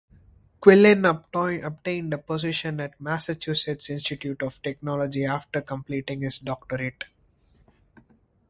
Quillen 0.59 1.07
obtained 1.07 2.11
a 2.11 2.17
position 2.17 2.79
at 2.79 2.97
the 2.97 3.03
Massachusetts 3.03 3.87
Institute 3.87 4.41
of 4.41 4.59
Technology 4.63 5.25
after 5.25 5.61
completing 5.61 6.21
his 6.23 6.39
doctorate. 6.39 7.03